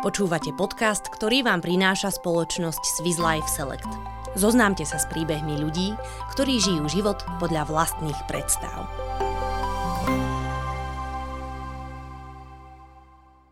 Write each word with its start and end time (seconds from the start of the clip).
Počúvate 0.00 0.56
podcast, 0.56 1.12
ktorý 1.12 1.44
vám 1.44 1.60
prináša 1.60 2.08
spoločnosť 2.08 2.80
Swiss 2.96 3.20
Life 3.20 3.52
Select. 3.52 3.84
Zoznámte 4.32 4.88
sa 4.88 4.96
s 4.96 5.04
príbehmi 5.12 5.60
ľudí, 5.60 5.92
ktorí 6.32 6.56
žijú 6.56 6.88
život 6.88 7.20
podľa 7.36 7.68
vlastných 7.68 8.16
predstav. 8.24 8.88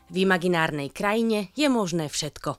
V 0.08 0.16
imaginárnej 0.16 0.88
krajine 0.88 1.52
je 1.52 1.68
možné 1.68 2.08
všetko. 2.08 2.56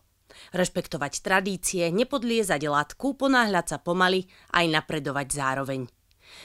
Rešpektovať 0.54 1.26
tradície, 1.26 1.90
nepodliezať 1.90 2.70
latku, 2.70 3.18
ponáhľať 3.18 3.66
sa 3.74 3.78
pomaly, 3.82 4.30
aj 4.54 4.70
napredovať 4.70 5.34
zároveň. 5.34 5.90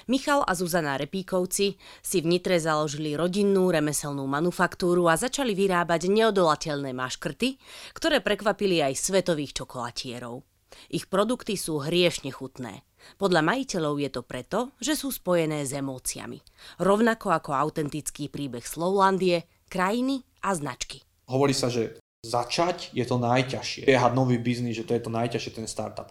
Michal 0.06 0.44
a 0.44 0.52
Zuzana 0.52 0.98
Repíkovci 1.00 1.76
si 2.00 2.18
v 2.22 2.26
Nitre 2.26 2.60
založili 2.60 3.16
rodinnú 3.16 3.70
remeselnú 3.72 4.24
manufaktúru 4.28 5.08
a 5.08 5.16
začali 5.16 5.56
vyrábať 5.56 6.12
neodolateľné 6.12 6.92
maškrty, 6.92 7.56
ktoré 7.96 8.20
prekvapili 8.20 8.84
aj 8.84 8.98
svetových 8.98 9.64
čokolatierov. 9.64 10.44
Ich 10.90 11.06
produkty 11.06 11.54
sú 11.54 11.78
hriešne 11.80 12.34
chutné. 12.34 12.82
Podľa 13.20 13.44
majiteľov 13.44 13.94
je 14.00 14.10
to 14.10 14.22
preto, 14.24 14.58
že 14.80 14.96
sú 14.96 15.12
spojené 15.12 15.62
s 15.68 15.76
emóciami. 15.76 16.40
Rovnako 16.80 17.36
ako 17.36 17.50
autentický 17.52 18.32
príbeh 18.32 18.64
Slovlandie, 18.64 19.44
krajiny 19.68 20.24
a 20.40 20.56
značky. 20.56 21.04
Hovorí 21.28 21.52
sa, 21.52 21.68
že 21.68 22.00
začať 22.24 22.90
je 22.96 23.04
to 23.04 23.20
najťažšie. 23.20 23.84
Biehať 23.84 24.12
nový 24.16 24.40
biznis, 24.40 24.80
že 24.80 24.88
to 24.88 24.96
je 24.96 25.02
to 25.04 25.12
najťažšie, 25.12 25.52
ten 25.52 25.68
startup. 25.68 26.08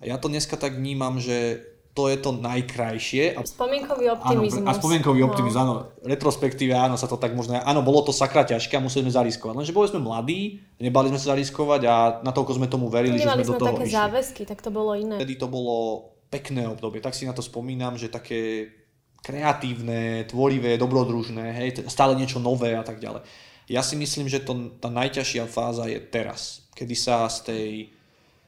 A 0.00 0.08
ja 0.08 0.16
to 0.16 0.32
dneska 0.32 0.56
tak 0.56 0.80
vnímam, 0.80 1.20
že 1.20 1.60
to 2.00 2.08
je 2.08 2.16
to 2.16 2.32
najkrajšie. 2.40 3.36
Spomienkový 3.44 4.08
optimizmus. 4.16 4.64
Áno, 4.64 4.72
a 4.72 4.80
spomienkový 4.80 5.20
no. 5.20 5.28
optimizmus, 5.28 5.60
áno. 5.60 5.74
Retrospektíve, 6.00 6.72
áno, 6.72 6.96
sa 6.96 7.04
to 7.04 7.20
tak 7.20 7.36
možno... 7.36 7.60
Áno, 7.60 7.84
bolo 7.84 8.00
to 8.00 8.16
sakra 8.16 8.48
ťažké 8.48 8.80
a 8.80 8.80
museli 8.80 9.04
sme 9.04 9.12
zariskovať. 9.20 9.60
Lenže 9.60 9.76
boli 9.76 9.92
sme 9.92 10.00
mladí, 10.00 10.64
nebali 10.80 11.12
sme 11.12 11.20
sa 11.20 11.36
zariskovať 11.36 11.80
a 11.84 11.94
na 12.24 12.32
toľko 12.32 12.56
sme 12.56 12.72
tomu 12.72 12.88
verili, 12.88 13.20
Nemali 13.20 13.44
že 13.44 13.44
sme, 13.44 13.44
sme 13.44 13.52
do 13.52 13.60
toho 13.60 13.68
také 13.76 13.84
išli. 13.84 13.98
záväzky, 14.00 14.42
tak 14.48 14.64
to 14.64 14.72
bolo 14.72 14.96
iné. 14.96 15.20
Vtedy 15.20 15.36
to 15.36 15.52
bolo 15.52 15.76
pekné 16.32 16.64
obdobie, 16.64 17.04
tak 17.04 17.12
si 17.12 17.28
na 17.28 17.36
to 17.36 17.44
spomínam, 17.44 18.00
že 18.00 18.08
také 18.08 18.72
kreatívne, 19.20 20.24
tvorivé, 20.24 20.80
dobrodružné, 20.80 21.52
hej, 21.60 21.68
stále 21.92 22.16
niečo 22.16 22.40
nové 22.40 22.72
a 22.72 22.80
tak 22.80 22.96
ďalej. 22.96 23.20
Ja 23.68 23.84
si 23.84 23.94
myslím, 24.00 24.26
že 24.26 24.40
to, 24.40 24.72
tá 24.80 24.88
najťažšia 24.88 25.44
fáza 25.44 25.84
je 25.84 26.00
teraz, 26.00 26.64
kedy 26.72 26.96
sa 26.96 27.28
z 27.28 27.38
tej 27.44 27.66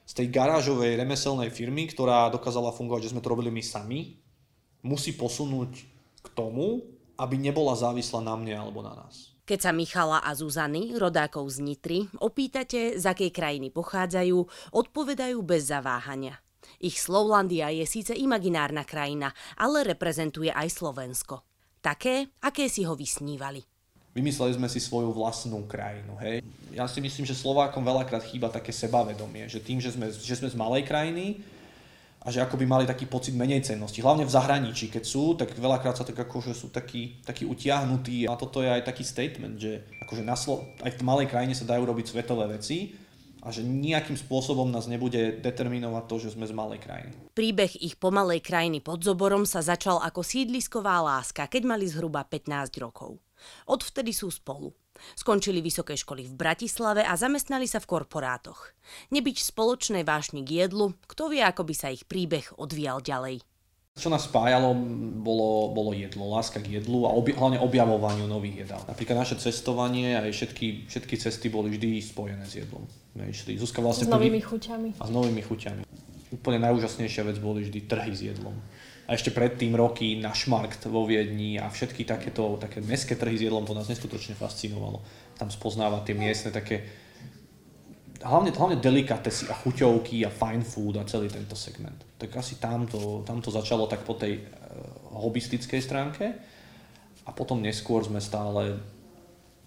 z 0.03 0.13
tej 0.13 0.27
garážovej 0.29 0.99
remeselnej 0.99 1.49
firmy, 1.49 1.89
ktorá 1.89 2.29
dokázala 2.29 2.75
fungovať, 2.75 3.09
že 3.09 3.13
sme 3.15 3.23
to 3.23 3.33
robili 3.33 3.51
my 3.55 3.63
sami, 3.63 4.19
musí 4.83 5.15
posunúť 5.15 5.73
k 6.23 6.29
tomu, 6.35 6.83
aby 7.19 7.39
nebola 7.39 7.79
závislá 7.79 8.21
na 8.23 8.35
mne 8.35 8.59
alebo 8.59 8.83
na 8.83 8.95
nás. 8.99 9.33
Keď 9.43 9.59
sa 9.59 9.73
Michala 9.75 10.23
a 10.23 10.31
Zuzany, 10.39 10.95
rodákov 10.95 11.51
z 11.51 11.59
Nitry, 11.67 11.99
opýtate, 12.23 12.95
z 12.95 13.05
akej 13.05 13.35
krajiny 13.35 13.75
pochádzajú, 13.75 14.39
odpovedajú 14.71 15.39
bez 15.43 15.67
zaváhania. 15.67 16.39
Ich 16.79 17.03
Slovlandia 17.03 17.75
je 17.75 17.83
síce 17.83 18.15
imaginárna 18.15 18.87
krajina, 18.87 19.35
ale 19.59 19.83
reprezentuje 19.83 20.51
aj 20.51 20.69
Slovensko. 20.71 21.43
Také, 21.83 22.31
aké 22.39 22.71
si 22.71 22.87
ho 22.87 22.95
vysnívali. 22.95 23.72
Vymysleli 24.13 24.53
sme 24.53 24.69
si 24.69 24.77
svoju 24.77 25.09
vlastnú 25.17 25.65
krajinu. 25.65 26.13
Hej. 26.21 26.45
Ja 26.77 26.85
si 26.85 27.01
myslím, 27.01 27.25
že 27.25 27.33
Slovákom 27.33 27.81
veľakrát 27.81 28.25
chýba 28.29 28.53
také 28.53 28.69
sebavedomie, 28.69 29.49
že 29.49 29.61
tým, 29.61 29.81
že 29.81 29.93
sme, 29.93 30.13
že 30.13 30.37
sme 30.37 30.53
z 30.53 30.57
malej 30.57 30.85
krajiny 30.85 31.41
a 32.23 32.29
že 32.31 32.39
akoby 32.39 32.69
mali 32.69 32.85
taký 32.87 33.09
pocit 33.09 33.35
menej 33.35 33.67
cennosti. 33.67 33.99
Hlavne 33.99 34.29
v 34.29 34.31
zahraničí, 34.31 34.93
keď 34.93 35.05
sú, 35.05 35.35
tak 35.35 35.57
veľakrát 35.57 35.97
sa 35.99 36.05
tak 36.07 36.21
ako, 36.21 36.55
sú 36.55 36.69
takí, 36.71 37.19
takí 37.27 37.43
utiahnutí. 37.49 38.31
A 38.31 38.39
toto 38.39 38.63
je 38.63 38.71
aj 38.71 38.87
taký 38.87 39.03
statement, 39.03 39.59
že 39.59 39.83
akože 40.07 40.23
na 40.23 40.39
Slo- 40.39 40.63
aj 40.85 40.93
v 40.93 41.03
malej 41.03 41.27
krajine 41.27 41.57
sa 41.57 41.67
dajú 41.67 41.83
robiť 41.83 42.15
svetové 42.15 42.47
veci 42.53 42.95
a 43.43 43.51
že 43.51 43.67
nejakým 43.67 44.15
spôsobom 44.15 44.71
nás 44.71 44.87
nebude 44.87 45.43
determinovať 45.43 46.05
to, 46.07 46.17
že 46.23 46.39
sme 46.39 46.47
z 46.47 46.55
malej 46.55 46.79
krajiny. 46.79 47.11
Príbeh 47.35 47.75
ich 47.83 47.99
pomalej 47.99 48.39
krajiny 48.39 48.79
pod 48.79 49.03
Zoborom 49.03 49.43
sa 49.43 49.59
začal 49.59 49.99
ako 49.99 50.23
sídlisková 50.23 51.03
láska, 51.03 51.51
keď 51.51 51.75
mali 51.75 51.91
zhruba 51.91 52.23
15 52.23 52.71
rokov. 52.79 53.19
Odvtedy 53.67 54.13
sú 54.15 54.29
spolu. 54.29 54.73
Skončili 55.17 55.65
vysoké 55.65 55.97
školy 55.97 56.29
v 56.29 56.35
Bratislave 56.37 57.03
a 57.03 57.17
zamestnali 57.17 57.65
sa 57.67 57.81
v 57.81 57.89
korporátoch. 57.89 58.77
Nebyť 59.11 59.43
spoločnej 59.43 60.05
vášni 60.05 60.45
k 60.45 60.67
jedlu, 60.67 60.95
kto 61.09 61.33
vie, 61.33 61.43
ako 61.43 61.67
by 61.67 61.75
sa 61.75 61.89
ich 61.91 62.05
príbeh 62.05 62.55
odvíjal 62.61 63.01
ďalej. 63.01 63.43
Čo 63.93 64.09
nás 64.09 64.25
spájalo, 64.25 64.73
bolo, 65.21 65.69
bolo 65.77 65.93
jedlo, 65.93 66.25
láska 66.33 66.65
k 66.65 66.81
jedlu 66.81 67.05
a 67.05 67.13
obja, 67.13 67.37
hlavne 67.37 67.61
objavovaniu 67.61 68.25
nových 68.25 68.65
jedál. 68.65 68.81
Napríklad 68.89 69.21
naše 69.21 69.37
cestovanie 69.37 70.17
a 70.17 70.25
všetky, 70.25 70.89
všetky 70.89 71.21
cesty 71.21 71.53
boli 71.53 71.77
vždy 71.77 72.01
spojené 72.01 72.41
s 72.49 72.57
jedlom. 72.57 72.89
Zuzka 73.61 73.85
vlastne 73.85 74.09
s 74.09 74.13
novými 74.13 74.41
chuťami. 74.41 74.97
A 74.97 75.05
s 75.05 75.13
novými 75.13 75.45
chuťami. 75.45 75.85
Úplne 76.33 76.59
najúžasnejšia 76.73 77.29
vec 77.29 77.37
boli 77.37 77.69
vždy 77.69 77.85
trhy 77.85 78.13
s 78.17 78.33
jedlom 78.33 78.57
a 79.07 79.19
ešte 79.19 79.35
predtým 79.35 79.75
roky 79.75 80.15
na 80.17 80.31
Šmarkt 80.31 80.87
vo 80.87 81.03
Viedni 81.05 81.59
a 81.59 81.67
všetky 81.67 82.07
takéto 82.07 82.57
také 82.57 82.79
mestské 82.79 83.19
trhy 83.19 83.35
s 83.35 83.45
jedlom, 83.45 83.67
to 83.67 83.75
nás 83.75 83.91
neskutočne 83.91 84.39
fascinovalo. 84.39 85.03
Tam 85.35 85.51
spoznávať 85.51 86.13
tie 86.13 86.17
miestne 86.17 86.51
také 86.55 86.87
hlavne, 88.23 88.55
hlavne 88.55 88.79
delikatesy 88.79 89.51
a 89.51 89.55
chuťovky 89.59 90.23
a 90.23 90.31
fine 90.31 90.63
food 90.63 91.03
a 91.03 91.05
celý 91.05 91.27
tento 91.27 91.59
segment. 91.59 91.99
Tak 92.17 92.31
asi 92.39 92.63
tam 92.63 92.87
to, 92.87 93.27
tam 93.27 93.43
to 93.43 93.51
začalo 93.51 93.91
tak 93.91 94.07
po 94.07 94.15
tej 94.15 94.39
uh, 94.39 94.47
hobistickej 95.19 95.81
stránke 95.83 96.25
a 97.27 97.31
potom 97.35 97.59
neskôr 97.59 98.07
sme 98.07 98.23
stále 98.23 98.79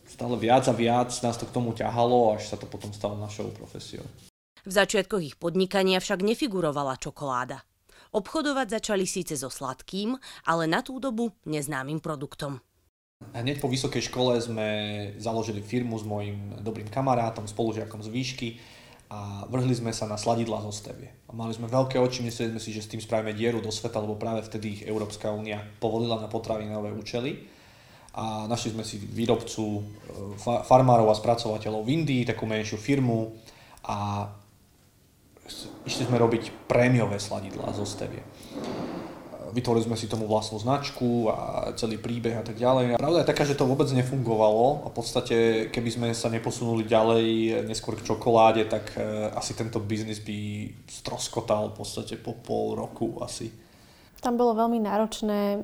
stále 0.06 0.38
viac 0.38 0.70
a 0.70 0.74
viac 0.74 1.10
nás 1.26 1.36
to 1.36 1.50
k 1.50 1.56
tomu 1.56 1.74
ťahalo, 1.74 2.38
až 2.38 2.54
sa 2.54 2.58
to 2.62 2.70
potom 2.70 2.94
stalo 2.94 3.18
našou 3.18 3.50
profesiou. 3.50 4.06
V 4.66 4.72
začiatkoch 4.72 5.22
ich 5.22 5.36
podnikania 5.38 5.98
však 5.98 6.26
nefigurovala 6.26 6.98
čokoláda. 6.98 7.66
Obchodovať 8.16 8.80
začali 8.80 9.04
síce 9.04 9.36
so 9.36 9.52
sladkým, 9.52 10.16
ale 10.48 10.72
na 10.72 10.80
tú 10.80 11.04
dobu 11.04 11.36
neznámym 11.44 12.00
produktom. 12.00 12.64
Hneď 13.36 13.60
po 13.60 13.68
vysokej 13.68 14.08
škole 14.08 14.40
sme 14.40 14.68
založili 15.20 15.60
firmu 15.60 16.00
s 16.00 16.08
mojim 16.08 16.56
dobrým 16.64 16.88
kamarátom, 16.88 17.44
spolužiakom 17.44 18.00
z 18.00 18.10
výšky 18.12 18.50
a 19.12 19.44
vrhli 19.52 19.76
sme 19.76 19.92
sa 19.92 20.08
na 20.08 20.16
sladidla 20.16 20.64
zo 20.64 20.72
stevie. 20.72 21.12
A 21.28 21.36
mali 21.36 21.52
sme 21.52 21.68
veľké 21.68 22.00
oči, 22.00 22.24
mysleli 22.24 22.56
sme 22.56 22.62
si, 22.64 22.72
že 22.72 22.88
s 22.88 22.92
tým 22.92 23.04
spravíme 23.04 23.36
dieru 23.36 23.60
do 23.60 23.68
sveta, 23.68 24.00
lebo 24.00 24.16
práve 24.16 24.48
vtedy 24.48 24.80
ich 24.80 24.82
Európska 24.88 25.36
únia 25.36 25.60
povolila 25.84 26.16
na 26.16 26.32
potravinové 26.32 26.96
účely. 26.96 27.52
A 28.16 28.48
našli 28.48 28.72
sme 28.72 28.88
si 28.88 28.96
výrobcu, 28.96 29.64
e, 29.76 29.82
farmárov 30.40 31.12
a 31.12 31.20
spracovateľov 31.20 31.84
v 31.84 32.00
Indii, 32.00 32.24
takú 32.24 32.48
menšiu 32.48 32.80
firmu 32.80 33.36
a 33.84 34.32
išli 35.86 36.10
sme 36.10 36.18
robiť 36.18 36.66
prémiové 36.66 37.22
sladidlá 37.22 37.72
zo 37.78 37.86
stevie. 37.86 38.26
Vytvorili 39.56 39.88
sme 39.88 39.96
si 39.96 40.12
tomu 40.12 40.28
vlastnú 40.28 40.60
značku 40.60 41.32
a 41.32 41.72
celý 41.80 41.96
príbeh 41.96 42.36
a 42.36 42.44
tak 42.44 42.60
ďalej. 42.60 43.00
Pravda 43.00 43.24
je 43.24 43.32
taká, 43.32 43.48
že 43.48 43.56
to 43.56 43.64
vôbec 43.64 43.88
nefungovalo 43.88 44.84
a 44.84 44.88
v 44.92 44.96
podstate, 45.00 45.38
keby 45.72 45.90
sme 45.96 46.08
sa 46.12 46.28
neposunuli 46.28 46.84
ďalej 46.84 47.28
neskôr 47.64 47.96
k 47.96 48.04
čokoláde, 48.04 48.68
tak 48.68 49.00
e, 49.00 49.32
asi 49.32 49.56
tento 49.56 49.80
biznis 49.80 50.20
by 50.20 50.68
stroskotal 50.92 51.72
v 51.72 51.76
podstate 51.80 52.20
po 52.20 52.36
pol 52.36 52.76
roku 52.76 53.16
asi. 53.24 53.48
Tam 54.20 54.42
bolo 54.42 54.58
veľmi 54.58 54.82
náročné 54.82 55.40
e, 55.56 55.60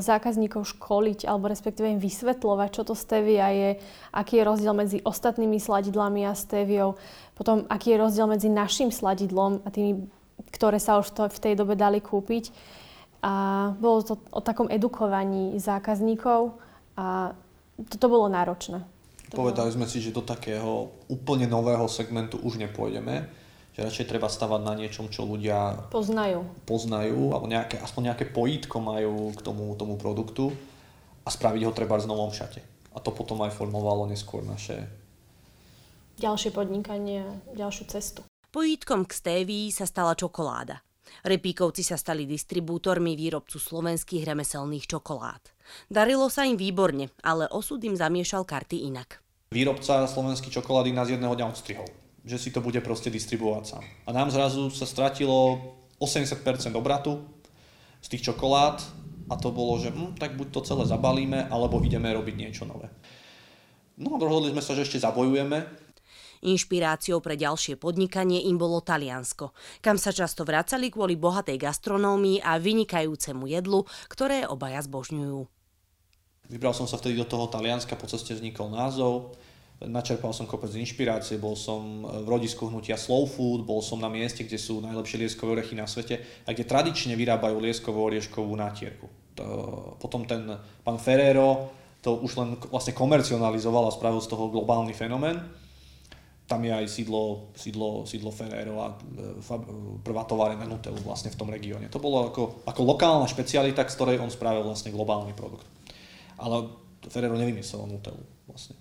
zákazníkov 0.00 0.66
školiť 0.72 1.28
alebo 1.28 1.52
respektíve 1.52 1.86
im 1.86 2.00
vysvetľovať, 2.00 2.68
čo 2.72 2.82
to 2.82 2.96
stevia 2.96 3.52
je, 3.52 3.70
aký 4.10 4.40
je 4.40 4.48
rozdiel 4.48 4.74
medzi 4.74 4.98
ostatnými 5.04 5.60
sladidlami 5.60 6.24
a 6.24 6.32
steviou, 6.32 6.96
potom 7.36 7.68
aký 7.68 7.92
je 7.92 8.00
rozdiel 8.00 8.26
medzi 8.26 8.48
našim 8.48 8.88
sladidlom 8.88 9.60
a 9.62 9.68
tými, 9.68 10.08
ktoré 10.56 10.80
sa 10.80 10.96
už 10.96 11.12
to 11.12 11.22
v 11.28 11.38
tej 11.38 11.54
dobe 11.54 11.76
dali 11.76 12.00
kúpiť. 12.00 12.48
A 13.20 13.32
bolo 13.76 14.00
to 14.00 14.14
o 14.32 14.40
takom 14.40 14.72
edukovaní 14.72 15.60
zákazníkov 15.60 16.56
a 16.96 17.36
toto 17.76 18.06
bolo 18.08 18.32
náročné. 18.32 18.80
Povedali 19.28 19.68
sme 19.68 19.84
si, 19.84 20.00
že 20.00 20.16
do 20.16 20.24
takého 20.24 20.96
úplne 21.12 21.44
nového 21.44 21.84
segmentu 21.90 22.40
už 22.40 22.56
nepôjdeme, 22.62 23.28
že 23.76 23.84
radšej 23.84 24.08
treba 24.08 24.32
stavať 24.32 24.60
na 24.64 24.72
niečom, 24.78 25.12
čo 25.12 25.28
ľudia 25.28 25.90
poznajú, 25.92 26.46
poznajú 26.64 27.36
alebo 27.36 27.50
nejaké, 27.50 27.76
aspoň 27.82 28.14
nejaké 28.14 28.24
pojítko 28.32 28.80
majú 28.80 29.36
k 29.36 29.40
tomu, 29.44 29.76
tomu 29.76 30.00
produktu 30.00 30.54
a 31.26 31.28
spraviť 31.28 31.62
ho 31.68 31.76
treba 31.76 32.00
v 32.00 32.08
novom 32.08 32.32
šate. 32.32 32.64
A 32.96 33.02
to 33.02 33.12
potom 33.12 33.44
aj 33.44 33.52
formovalo 33.52 34.08
neskôr 34.08 34.40
naše 34.40 34.88
ďalšie 36.16 36.50
podnikanie, 36.52 37.22
ďalšiu 37.52 37.84
cestu. 37.92 38.20
Pojítkom 38.52 39.04
k 39.04 39.12
stévii 39.12 39.68
sa 39.68 39.84
stala 39.84 40.16
čokoláda. 40.16 40.80
Repíkovci 41.22 41.86
sa 41.86 41.94
stali 42.00 42.26
distribútormi 42.26 43.14
výrobcu 43.14 43.60
slovenských 43.60 44.26
remeselných 44.26 44.88
čokolád. 44.90 45.42
Darilo 45.86 46.26
sa 46.32 46.48
im 46.48 46.58
výborne, 46.58 47.12
ale 47.22 47.46
osud 47.52 47.78
im 47.84 47.94
zamiešal 47.94 48.42
karty 48.48 48.88
inak. 48.90 49.22
Výrobca 49.52 50.08
slovenských 50.08 50.60
čokolády 50.60 50.90
nás 50.90 51.06
jedného 51.06 51.36
dňa 51.36 51.46
odstrihol, 51.46 51.86
že 52.26 52.40
si 52.40 52.50
to 52.50 52.58
bude 52.64 52.80
proste 52.82 53.12
distribuovať 53.12 53.64
sám. 53.64 53.84
A 54.08 54.10
nám 54.10 54.34
zrazu 54.34 54.72
sa 54.74 54.88
stratilo 54.88 55.62
80% 56.02 56.74
obratu 56.74 57.22
z 58.02 58.06
tých 58.10 58.32
čokolád 58.32 58.82
a 59.30 59.34
to 59.38 59.54
bolo, 59.54 59.78
že 59.78 59.94
hm, 59.94 60.18
tak 60.18 60.34
buď 60.34 60.48
to 60.50 60.60
celé 60.66 60.86
zabalíme, 60.86 61.46
alebo 61.50 61.82
ideme 61.82 62.10
robiť 62.10 62.34
niečo 62.34 62.64
nové. 62.66 62.90
No 63.96 64.14
a 64.14 64.20
rozhodli 64.20 64.52
sme 64.52 64.62
sa, 64.62 64.76
že 64.76 64.84
ešte 64.84 65.00
zabojujeme 65.00 65.85
Inšpiráciou 66.46 67.18
pre 67.18 67.34
ďalšie 67.34 67.74
podnikanie 67.74 68.46
im 68.46 68.54
bolo 68.54 68.78
Taliansko, 68.78 69.50
kam 69.82 69.98
sa 69.98 70.14
často 70.14 70.46
vracali 70.46 70.94
kvôli 70.94 71.18
bohatej 71.18 71.58
gastronómii 71.58 72.38
a 72.38 72.54
vynikajúcemu 72.62 73.50
jedlu, 73.50 73.82
ktoré 74.06 74.46
obaja 74.46 74.78
zbožňujú. 74.86 75.42
Vybral 76.46 76.70
som 76.70 76.86
sa 76.86 77.02
vtedy 77.02 77.18
do 77.18 77.26
toho 77.26 77.50
Talianska, 77.50 77.98
po 77.98 78.06
ceste 78.06 78.38
vznikol 78.38 78.70
názov. 78.70 79.34
Načerpal 79.82 80.30
som 80.30 80.46
kopec 80.46 80.70
inšpirácie, 80.72 81.36
bol 81.36 81.52
som 81.52 82.06
v 82.06 82.24
rodisku 82.30 82.70
hnutia 82.70 82.94
Slow 82.94 83.26
Food, 83.26 83.66
bol 83.66 83.82
som 83.82 83.98
na 83.98 84.08
mieste, 84.08 84.46
kde 84.46 84.56
sú 84.56 84.78
najlepšie 84.80 85.20
lieskové 85.20 85.60
orechy 85.60 85.74
na 85.74 85.84
svete 85.84 86.22
a 86.46 86.54
kde 86.54 86.64
tradične 86.64 87.12
vyrábajú 87.18 87.58
lieskovú 87.60 88.06
orieškovú 88.08 88.54
natierku. 88.54 89.10
Potom 89.98 90.24
ten 90.24 90.48
pán 90.80 90.96
Ferrero 90.96 91.74
to 92.00 92.22
už 92.22 92.38
len 92.38 92.56
vlastne 92.70 92.94
komercionalizoval 92.94 93.90
a 93.90 93.92
spravil 93.92 94.22
z 94.22 94.30
toho 94.30 94.48
globálny 94.48 94.94
fenomén. 94.94 95.42
Tam 96.46 96.62
je 96.62 96.70
aj 96.70 96.86
sídlo, 96.86 97.50
sídlo, 97.58 98.06
sídlo 98.06 98.30
Ferrero 98.30 98.78
a 98.78 98.94
e, 98.94 99.26
prvá 100.02 100.22
továreň 100.22 100.62
na 100.62 100.70
Nutellu 100.70 101.02
vlastne 101.02 101.34
v 101.34 101.38
tom 101.38 101.50
regióne. 101.50 101.90
To 101.90 101.98
bolo 101.98 102.30
ako, 102.30 102.62
ako 102.62 102.80
lokálna 102.86 103.26
špecialita, 103.26 103.82
z 103.82 103.98
ktorej 103.98 104.22
on 104.22 104.30
spravil 104.30 104.62
vlastne 104.62 104.94
globálny 104.94 105.34
produkt. 105.34 105.66
Ale 106.38 106.70
Ferrero 107.10 107.34
nevymyslel 107.34 107.90
Nutellu 107.90 108.22
vlastne 108.46 108.78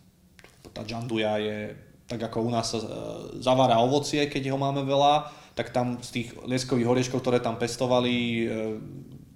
tá 0.76 0.84
džanduja 0.84 1.40
je, 1.40 1.60
tak 2.12 2.28
ako 2.28 2.44
u 2.44 2.52
nás 2.52 2.76
sa 2.76 2.84
e, 2.84 2.88
zavára 3.40 3.80
ovocie, 3.80 4.28
keď 4.28 4.52
ho 4.52 4.60
máme 4.60 4.84
veľa, 4.84 5.32
tak 5.56 5.72
tam 5.72 6.04
z 6.04 6.10
tých 6.12 6.28
lieskových 6.44 6.92
orieškov, 6.92 7.24
ktoré 7.24 7.40
tam 7.40 7.56
pestovali, 7.56 8.44
e, 8.44 8.48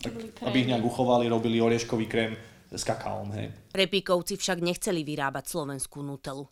tak, 0.04 0.44
aby 0.44 0.68
ich 0.68 0.70
nejak 0.70 0.84
uchovali, 0.84 1.32
robili 1.32 1.64
orieškový 1.64 2.06
krém 2.12 2.36
s 2.68 2.84
kakaom. 2.84 3.32
Hej. 3.40 3.56
Repíkovci 3.72 4.36
však 4.36 4.60
nechceli 4.60 5.08
vyrábať 5.08 5.48
slovenskú 5.48 6.04
nutelu. 6.04 6.44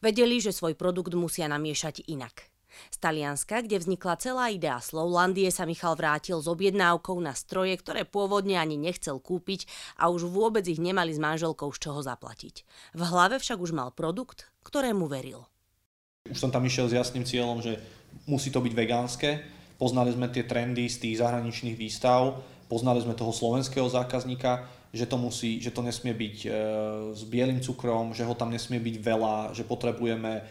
Vedeli, 0.00 0.38
že 0.42 0.54
svoj 0.54 0.74
produkt 0.74 1.14
musia 1.14 1.46
namiešať 1.46 2.06
inak. 2.08 2.52
Z 2.88 2.96
Talianska, 3.04 3.60
kde 3.60 3.84
vznikla 3.84 4.16
celá 4.16 4.48
idea 4.48 4.80
Slowlandie, 4.80 5.52
sa 5.52 5.68
Michal 5.68 5.92
vrátil 5.92 6.40
s 6.40 6.48
objednávkou 6.48 7.20
na 7.20 7.36
stroje, 7.36 7.76
ktoré 7.76 8.08
pôvodne 8.08 8.56
ani 8.56 8.80
nechcel 8.80 9.20
kúpiť 9.20 9.68
a 10.00 10.08
už 10.08 10.28
vôbec 10.28 10.64
ich 10.64 10.80
nemali 10.80 11.12
s 11.12 11.20
manželkou 11.20 11.68
z 11.76 11.78
čoho 11.78 12.00
zaplatiť. 12.00 12.64
V 12.96 13.02
hlave 13.04 13.36
však 13.36 13.60
už 13.60 13.76
mal 13.76 13.92
produkt, 13.92 14.48
ktorému 14.64 15.04
veril. 15.04 15.44
Už 16.30 16.38
som 16.38 16.54
tam 16.54 16.64
išiel 16.64 16.88
s 16.88 16.96
jasným 16.96 17.26
cieľom, 17.26 17.60
že 17.60 17.76
musí 18.24 18.48
to 18.48 18.62
byť 18.62 18.72
vegánske. 18.72 19.30
Poznali 19.76 20.14
sme 20.14 20.30
tie 20.30 20.46
trendy 20.46 20.86
z 20.86 20.96
tých 21.02 21.18
zahraničných 21.18 21.74
výstav, 21.74 22.38
poznali 22.70 23.02
sme 23.02 23.18
toho 23.18 23.34
slovenského 23.34 23.90
zákazníka, 23.90 24.64
že 24.92 25.08
to, 25.08 25.16
musí, 25.16 25.56
že 25.56 25.72
to 25.72 25.80
nesmie 25.80 26.12
byť 26.12 26.36
e, 26.44 26.48
s 27.16 27.22
bielým 27.24 27.64
cukrom, 27.64 28.12
že 28.12 28.28
ho 28.28 28.36
tam 28.36 28.52
nesmie 28.52 28.76
byť 28.76 28.96
veľa, 29.00 29.34
že 29.56 29.64
potrebujeme 29.64 30.44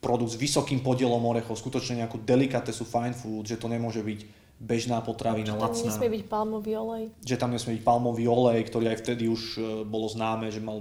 produkt 0.00 0.32
s 0.32 0.40
vysokým 0.40 0.80
podielom 0.80 1.20
orechov, 1.20 1.60
skutočne 1.60 2.00
nejakú 2.00 2.16
delikatesu 2.24 2.88
fine 2.88 3.12
food, 3.12 3.44
že 3.44 3.60
to 3.60 3.68
nemôže 3.68 4.00
byť 4.00 4.20
bežná 4.58 5.04
potravina, 5.04 5.54
lacná. 5.54 5.76
Že 5.76 5.84
tam 5.84 5.90
nesmie 5.92 6.10
byť 6.16 6.24
palmový 6.26 6.72
olej. 6.74 7.04
Že 7.22 7.36
tam 7.36 7.50
nesmie 7.52 7.72
byť 7.78 7.84
palmový 7.84 8.24
olej, 8.26 8.60
ktorý 8.66 8.84
aj 8.90 8.98
vtedy 9.04 9.24
už 9.28 9.42
e, 9.54 9.60
bolo 9.84 10.08
známe, 10.08 10.48
že 10.48 10.64
mal 10.64 10.80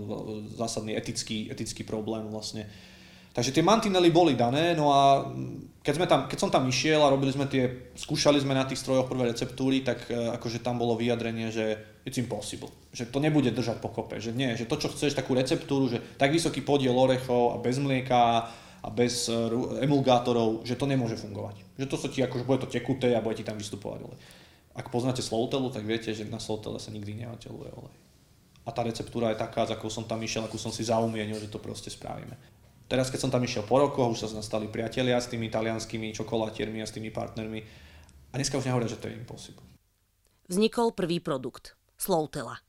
zásadný 0.55 0.95
etický, 0.95 1.51
etický 1.51 1.83
problém 1.83 2.25
vlastne. 2.31 2.65
Takže 3.37 3.53
tie 3.53 3.61
mantinely 3.61 4.09
boli 4.09 4.33
dané, 4.33 4.73
no 4.73 4.89
a 4.89 5.29
keď, 5.85 5.93
sme 5.93 6.07
tam, 6.09 6.25
keď 6.25 6.37
som 6.41 6.49
tam 6.49 6.65
išiel 6.65 7.05
a 7.05 7.13
robili 7.13 7.29
sme 7.29 7.45
tie, 7.45 7.93
skúšali 7.93 8.41
sme 8.41 8.57
na 8.57 8.65
tých 8.65 8.81
strojoch 8.81 9.05
prvé 9.05 9.29
receptúry, 9.29 9.85
tak 9.85 10.09
e, 10.09 10.33
akože 10.33 10.65
tam 10.65 10.81
bolo 10.81 10.97
vyjadrenie, 10.97 11.53
že 11.53 11.77
it's 12.01 12.17
impossible, 12.17 12.73
že 12.89 13.05
to 13.05 13.21
nebude 13.21 13.53
držať 13.53 13.77
pokope, 13.77 14.17
že 14.17 14.33
nie, 14.33 14.57
že 14.57 14.65
to, 14.65 14.81
čo 14.81 14.89
chceš, 14.89 15.13
takú 15.13 15.37
receptúru, 15.37 15.85
že 15.85 16.01
tak 16.17 16.33
vysoký 16.33 16.65
podiel 16.65 16.97
orechov 16.97 17.53
a 17.53 17.61
bez 17.61 17.77
mlieka 17.77 18.49
a 18.81 18.89
bez 18.89 19.29
e, 19.29 19.37
emulgátorov, 19.85 20.65
že 20.65 20.73
to 20.73 20.89
nemôže 20.89 21.21
fungovať. 21.21 21.61
Že 21.77 21.85
to 21.93 21.97
sa 22.01 22.07
ti, 22.09 22.25
akože 22.25 22.41
bude 22.41 22.65
to 22.65 22.73
tekuté 22.73 23.13
a 23.13 23.21
bude 23.21 23.37
ti 23.37 23.45
tam 23.45 23.61
vystupovať 23.61 24.01
olej. 24.01 24.19
Ak 24.73 24.89
poznáte 24.89 25.21
Slowtelu, 25.21 25.69
tak 25.69 25.85
viete, 25.85 26.09
že 26.09 26.25
na 26.25 26.41
Slowtele 26.41 26.81
sa 26.81 26.89
nikdy 26.89 27.21
neoteluje 27.21 27.69
olej. 27.69 27.95
A 28.65 28.73
tá 28.73 28.81
receptúra 28.81 29.29
je 29.29 29.45
taká, 29.45 29.69
za 29.69 29.77
akou 29.77 29.93
som 29.93 30.09
tam 30.09 30.25
išiel, 30.25 30.41
akú 30.41 30.57
som 30.57 30.73
si 30.73 30.81
zaumienil, 30.81 31.37
že 31.37 31.53
to 31.53 31.61
proste 31.61 31.93
spravíme. 31.93 32.56
Teraz, 32.87 33.11
keď 33.11 33.19
som 33.19 33.31
tam 33.31 33.43
išiel 33.43 33.67
po 33.67 33.83
rokoch, 33.83 34.15
už 34.15 34.31
sa 34.31 34.39
stali 34.39 34.71
priatelia 34.71 35.19
s 35.19 35.27
tými 35.27 35.51
italianskými 35.51 36.15
čokolátiermi 36.15 36.79
a 36.79 36.87
s 36.87 36.95
tými 36.95 37.11
partnermi. 37.11 37.59
A 38.31 38.33
dneska 38.39 38.55
už 38.55 38.67
nehovoria, 38.71 38.87
že 38.87 38.99
to 38.99 39.11
je 39.11 39.19
impossible. 39.19 39.63
Vznikol 40.47 40.95
prvý 40.95 41.19
produkt. 41.19 41.75
Slowtela. 41.99 42.63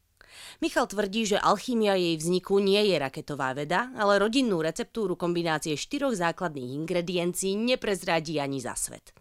Michal 0.58 0.90
tvrdí, 0.90 1.26
že 1.26 1.38
alchímia 1.38 1.94
jej 1.94 2.18
vzniku 2.18 2.58
nie 2.58 2.90
je 2.90 2.96
raketová 2.98 3.54
veda, 3.54 3.94
ale 3.94 4.18
rodinnú 4.18 4.58
receptúru 4.62 5.14
kombinácie 5.14 5.78
štyroch 5.78 6.14
základných 6.14 6.74
ingrediencií 6.82 7.54
neprezradí 7.54 8.42
ani 8.42 8.58
za 8.58 8.74
svet. 8.74 9.14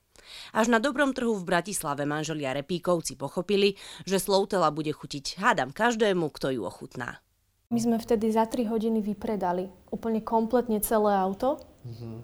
Až 0.51 0.67
na 0.67 0.81
dobrom 0.81 1.15
trhu 1.15 1.38
v 1.38 1.47
Bratislave 1.47 2.03
manželia 2.03 2.51
Repíkovci 2.57 3.15
pochopili, 3.15 3.79
že 4.03 4.19
Slowtela 4.19 4.73
bude 4.73 4.91
chutiť 4.91 5.39
hádam 5.39 5.71
každému, 5.71 6.33
kto 6.33 6.57
ju 6.57 6.61
ochutná. 6.67 7.21
My 7.67 7.79
sme 7.83 7.99
vtedy 7.99 8.31
za 8.31 8.47
3 8.47 8.63
hodiny 8.71 9.03
vypredali 9.03 9.67
úplne 9.91 10.23
kompletne 10.23 10.79
celé 10.79 11.11
auto. 11.19 11.59
Mm-hmm. 11.83 12.15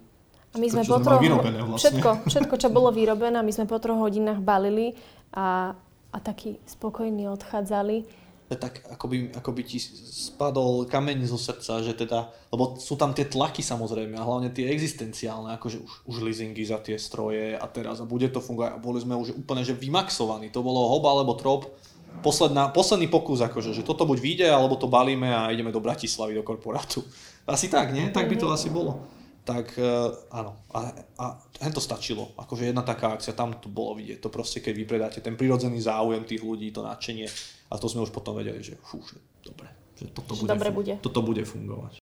A 0.54 0.56
my 0.56 0.68
sme 0.72 0.84
po 0.88 0.98
troch... 1.04 1.20
Vlastne. 1.20 1.76
Všetko, 1.76 2.10
všetko, 2.32 2.56
čo 2.56 2.70
bolo 2.72 2.96
vyrobené, 2.96 3.44
my 3.44 3.52
sme 3.52 3.68
po 3.68 3.76
troch 3.84 4.00
hodinách 4.00 4.40
balili 4.40 4.96
a, 5.36 5.76
a 6.16 6.18
takí 6.24 6.64
spokojní 6.64 7.28
odchádzali 7.28 8.24
tak 8.56 8.86
ako 8.90 9.06
by, 9.10 9.18
ako 9.34 9.50
by 9.56 9.62
ti 9.66 9.78
spadol 9.80 10.86
kameň 10.86 11.26
zo 11.26 11.40
srdca, 11.40 11.82
že 11.82 11.94
teda, 11.98 12.30
lebo 12.54 12.78
sú 12.78 12.96
tam 13.00 13.16
tie 13.16 13.26
tlaky 13.26 13.66
samozrejme 13.66 14.18
a 14.18 14.26
hlavne 14.26 14.54
tie 14.54 14.70
existenciálne, 14.70 15.54
akože 15.58 15.78
už, 15.82 15.92
už 16.10 16.16
leasingy 16.22 16.64
za 16.66 16.80
tie 16.82 16.98
stroje 16.98 17.58
a 17.58 17.66
teraz 17.70 18.02
a 18.02 18.06
bude 18.06 18.30
to 18.30 18.44
fungovať 18.44 18.72
a 18.78 18.82
boli 18.82 19.00
sme 19.02 19.18
už 19.18 19.38
úplne 19.38 19.66
že 19.66 19.78
vymaxovaní, 19.78 20.54
to 20.54 20.66
bolo 20.66 20.92
hob 20.92 21.04
alebo 21.06 21.34
trop, 21.38 21.74
posledná, 22.22 22.70
posledný 22.70 23.08
pokus 23.08 23.42
akože, 23.42 23.74
že 23.74 23.88
toto 23.88 24.06
buď 24.06 24.18
vyjde 24.20 24.48
alebo 24.52 24.78
to 24.78 24.92
balíme 24.92 25.32
a 25.32 25.50
ideme 25.50 25.74
do 25.74 25.82
Bratislavy 25.82 26.38
do 26.38 26.44
korporátu. 26.44 27.02
Asi 27.50 27.72
tak, 27.72 27.96
nie? 27.96 28.12
Tak 28.12 28.30
by 28.30 28.36
to 28.40 28.48
asi 28.52 28.72
bolo 28.72 29.04
tak 29.44 29.76
uh, 29.76 30.16
áno. 30.32 30.64
A, 30.72 30.96
a 31.20 31.70
to 31.72 31.84
stačilo. 31.84 32.32
Akože 32.40 32.72
jedna 32.72 32.82
taká 32.82 33.20
akcia, 33.20 33.36
tam 33.36 33.60
to 33.60 33.68
bolo 33.68 34.00
vidieť. 34.00 34.24
To 34.24 34.32
proste, 34.32 34.64
keď 34.64 34.74
vypredáte 34.74 35.20
ten 35.20 35.36
prirodzený 35.36 35.84
záujem 35.84 36.24
tých 36.24 36.40
ľudí, 36.40 36.72
to 36.72 36.80
nadšenie. 36.80 37.28
A 37.72 37.76
to 37.76 37.92
sme 37.92 38.08
už 38.08 38.16
potom 38.16 38.40
vedeli, 38.40 38.64
že 38.64 38.80
fú, 38.80 39.04
že 39.04 39.20
dobre. 39.44 39.68
Že 40.00 40.16
toto, 40.16 40.34
bude, 40.40 40.50
dobre 40.50 40.70
bude. 40.72 40.94
toto 41.04 41.20
bude 41.22 41.44
fungovať. 41.44 42.00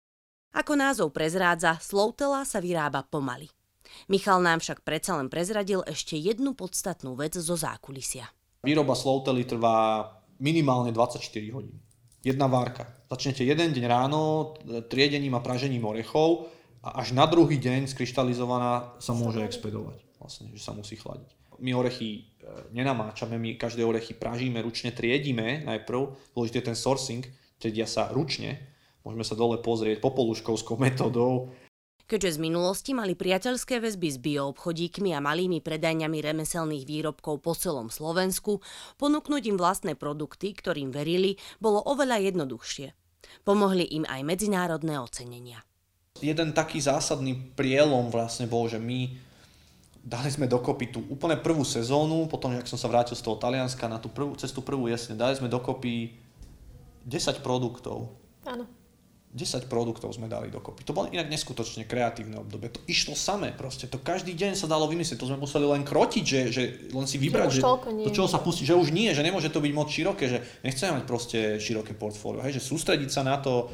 Ako 0.53 0.73
názov 0.77 1.17
prezrádza, 1.17 1.81
Slowtela 1.81 2.45
sa 2.45 2.61
vyrába 2.61 3.09
pomaly. 3.09 3.49
Michal 4.07 4.45
nám 4.45 4.63
však 4.63 4.87
predsa 4.87 5.19
len 5.19 5.33
prezradil 5.33 5.83
ešte 5.89 6.15
jednu 6.15 6.55
podstatnú 6.55 7.19
vec 7.19 7.35
zo 7.35 7.57
zákulisia. 7.57 8.31
Výroba 8.61 8.93
Slowtely 8.93 9.49
trvá 9.49 10.05
minimálne 10.37 10.93
24 10.93 11.25
hodín. 11.57 11.81
Jedna 12.21 12.45
várka. 12.45 12.85
Začnete 13.09 13.45
jeden 13.45 13.73
deň 13.73 13.85
ráno 13.89 14.53
triedením 14.93 15.35
a 15.35 15.41
pražením 15.41 15.89
orechov, 15.89 16.53
a 16.81 17.05
až 17.05 17.13
na 17.13 17.29
druhý 17.29 17.61
deň 17.61 17.93
skryštalizovaná 17.93 18.97
sa 18.97 19.13
môže 19.13 19.45
expedovať. 19.45 20.01
Vlastne, 20.17 20.49
že 20.53 20.65
sa 20.65 20.73
musí 20.73 20.97
chladiť. 20.97 21.61
My 21.61 21.77
orechy 21.77 22.09
e, 22.09 22.21
nenamáčame, 22.73 23.37
my 23.37 23.61
každé 23.61 23.85
orechy 23.85 24.17
pražíme, 24.17 24.65
ručne 24.65 24.89
triedíme 24.89 25.69
najprv, 25.69 26.33
dôležité 26.33 26.65
je 26.65 26.69
ten 26.73 26.77
sourcing, 26.77 27.25
triedia 27.61 27.85
sa 27.85 28.09
ručne, 28.09 28.57
môžeme 29.05 29.25
sa 29.29 29.37
dole 29.37 29.61
pozrieť 29.61 30.01
popoluškovskou 30.01 30.81
metodou. 30.89 31.53
Keďže 32.11 32.37
z 32.37 32.39
minulosti 32.43 32.91
mali 32.91 33.15
priateľské 33.15 33.79
väzby 33.79 34.09
s 34.11 34.19
bioobchodíkmi 34.19 35.15
a 35.15 35.23
malými 35.23 35.63
predajňami 35.63 36.19
remeselných 36.19 36.83
výrobkov 36.83 37.39
po 37.39 37.55
celom 37.55 37.87
Slovensku, 37.87 38.59
ponúknuť 38.99 39.43
im 39.47 39.55
vlastné 39.55 39.95
produkty, 39.95 40.51
ktorým 40.59 40.91
verili, 40.91 41.39
bolo 41.63 41.79
oveľa 41.87 42.35
jednoduchšie. 42.35 42.91
Pomohli 43.47 43.87
im 43.95 44.03
aj 44.11 44.27
medzinárodné 44.27 44.99
ocenenia 44.99 45.63
jeden 46.21 46.53
taký 46.53 46.79
zásadný 46.79 47.33
prielom 47.57 48.13
vlastne 48.13 48.45
bol, 48.45 48.69
že 48.69 48.77
my 48.77 49.17
dali 50.01 50.29
sme 50.29 50.49
dokopy 50.49 50.93
tú 50.93 51.01
úplne 51.09 51.37
prvú 51.41 51.65
sezónu, 51.65 52.29
potom, 52.29 52.53
ak 52.53 52.69
som 52.69 52.81
sa 52.81 52.89
vrátil 52.89 53.17
z 53.17 53.25
toho 53.25 53.41
Talianska 53.41 53.89
na 53.89 54.01
tú 54.01 54.13
prvú, 54.13 54.37
cez 54.37 54.53
tú 54.53 54.61
prvú 54.61 54.89
jesne, 54.89 55.17
dali 55.17 55.37
sme 55.37 55.49
dokopy 55.49 56.13
10 57.09 57.41
produktov. 57.45 58.13
Áno. 58.45 58.80
10 59.31 59.71
produktov 59.71 60.11
sme 60.11 60.27
dali 60.27 60.51
dokopy. 60.51 60.83
To 60.83 60.91
bolo 60.91 61.07
inak 61.07 61.31
neskutočne 61.31 61.87
kreatívne 61.87 62.43
obdobie. 62.43 62.67
To 62.75 62.83
išlo 62.91 63.15
samé 63.15 63.55
proste. 63.55 63.87
To 63.87 64.03
každý 64.03 64.35
deň 64.35 64.59
sa 64.59 64.67
dalo 64.67 64.91
vymyslieť. 64.91 65.23
To 65.23 65.31
sme 65.31 65.39
museli 65.39 65.71
len 65.71 65.87
krotiť, 65.87 66.25
že, 66.27 66.41
že 66.51 66.63
len 66.91 67.07
si 67.07 67.15
vybrať, 67.15 67.49
že, 67.55 67.63
to 67.63 68.11
čo 68.11 68.27
sa 68.27 68.43
pustí, 68.43 68.67
že 68.67 68.75
už 68.75 68.91
nie, 68.91 69.15
že 69.15 69.23
nemôže 69.23 69.55
to 69.55 69.63
byť 69.63 69.71
moc 69.71 69.87
široké, 69.87 70.27
že 70.27 70.43
nechceme 70.67 70.99
mať 70.99 71.05
proste 71.07 71.39
široké 71.63 71.95
portfólio. 71.95 72.43
Hej, 72.43 72.59
že 72.59 72.67
sústrediť 72.75 73.07
sa 73.07 73.23
na 73.23 73.39
to, 73.39 73.71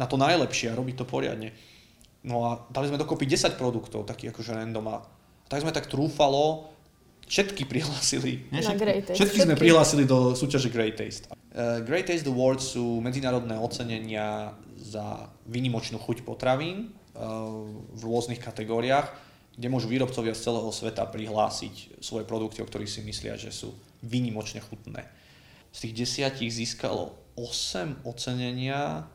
na 0.00 0.08
to 0.08 0.16
najlepšie 0.16 0.72
a 0.72 0.78
robiť 0.78 1.04
to 1.04 1.06
poriadne. 1.08 1.52
No 2.24 2.48
a 2.48 2.64
dali 2.72 2.88
sme 2.88 2.96
dokopy 2.96 3.28
10 3.28 3.60
produktov, 3.60 4.08
takých 4.08 4.32
akože 4.32 4.56
random 4.56 4.88
a 4.88 5.04
tak 5.52 5.62
sme 5.62 5.70
tak 5.70 5.84
trúfalo, 5.84 6.72
všetky 7.26 7.62
prihlásili. 7.66 8.46
Nie, 8.54 8.62
všetky, 8.62 8.80
Great 8.80 9.04
Taste. 9.06 9.18
Všetky, 9.18 9.38
všetky 9.38 9.38
sme 9.42 9.54
prihlásili 9.58 10.04
do 10.06 10.32
súťaže 10.38 10.70
Great 10.70 10.96
Taste. 10.96 11.30
Uh, 11.52 11.82
Great 11.82 12.06
Taste 12.06 12.26
Awards 12.30 12.74
sú 12.74 13.02
medzinárodné 13.02 13.58
ocenenia 13.58 14.54
za 14.78 15.28
výnimočnú 15.50 15.98
chuť 15.98 16.22
potravín. 16.22 16.94
v 17.96 18.02
rôznych 18.04 18.36
kategóriách, 18.36 19.08
kde 19.56 19.72
môžu 19.72 19.88
výrobcovia 19.88 20.36
z 20.36 20.52
celého 20.52 20.68
sveta 20.68 21.08
prihlásiť 21.08 21.96
svoje 22.04 22.28
produkty, 22.28 22.60
o 22.60 22.68
ktorých 22.68 22.92
si 22.92 23.00
myslia, 23.08 23.40
že 23.40 23.48
sú 23.48 23.72
výnimočne 24.04 24.60
chutné. 24.60 25.08
Z 25.72 25.88
tých 25.88 26.04
desiatich 26.04 26.52
získalo 26.52 27.16
8 27.40 28.04
ocenenia 28.04 29.08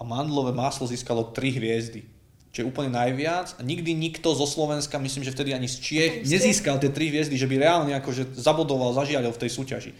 a 0.00 0.02
mandlové 0.02 0.56
maslo 0.56 0.88
získalo 0.88 1.36
3 1.36 1.60
hviezdy 1.60 2.13
čo 2.54 2.62
je 2.62 2.70
úplne 2.70 2.94
najviac. 2.94 3.58
A 3.58 3.66
nikdy 3.66 3.98
nikto 3.98 4.30
zo 4.30 4.46
Slovenska, 4.46 5.02
myslím, 5.02 5.26
že 5.26 5.34
vtedy 5.34 5.50
ani 5.50 5.66
z 5.66 5.76
Čiech, 5.82 6.14
nezískal 6.22 6.78
tie 6.78 6.94
tri 6.94 7.10
hviezdy, 7.10 7.34
že 7.34 7.50
by 7.50 7.58
reálne 7.58 7.92
akože 7.98 8.38
zabodoval, 8.38 8.94
zažiaril 8.94 9.34
v 9.34 9.42
tej 9.42 9.50
súťaži. 9.50 9.92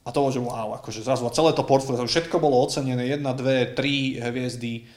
A 0.00 0.08
to 0.08 0.24
bolo, 0.24 0.32
že 0.32 0.40
wow, 0.40 0.80
akože 0.80 1.04
zrazu 1.04 1.28
a 1.28 1.36
celé 1.36 1.52
to 1.52 1.60
portfólio, 1.60 2.08
všetko 2.08 2.40
bolo 2.40 2.64
ocenené, 2.64 3.04
jedna, 3.12 3.36
dve, 3.36 3.68
tri 3.76 4.16
hviezdy 4.16 4.88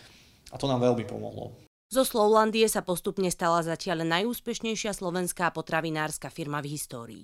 a 0.48 0.56
to 0.56 0.64
nám 0.72 0.80
veľmi 0.80 1.04
pomohlo. 1.04 1.60
Zo 1.92 2.08
Slovlandie 2.08 2.66
sa 2.72 2.80
postupne 2.80 3.28
stala 3.28 3.60
zatiaľ 3.60 4.08
najúspešnejšia 4.08 4.96
slovenská 4.96 5.52
potravinárska 5.52 6.32
firma 6.32 6.64
v 6.64 6.80
histórii. 6.80 7.24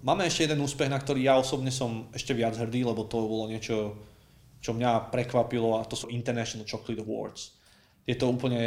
Máme 0.00 0.24
ešte 0.24 0.48
jeden 0.48 0.64
úspech, 0.64 0.88
na 0.88 0.96
ktorý 0.96 1.28
ja 1.28 1.36
osobne 1.36 1.68
som 1.68 2.08
ešte 2.16 2.32
viac 2.32 2.56
hrdý, 2.56 2.88
lebo 2.88 3.04
to 3.04 3.20
bolo 3.20 3.52
niečo, 3.52 3.92
čo 4.64 4.72
mňa 4.72 5.12
prekvapilo 5.12 5.76
a 5.76 5.84
to 5.84 5.92
sú 5.92 6.08
International 6.08 6.64
Chocolate 6.64 7.04
Awards 7.04 7.61
je 8.02 8.16
to 8.18 8.26
úplne 8.30 8.58